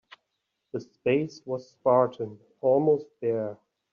[0.73, 3.59] The space was spartan, almost bare.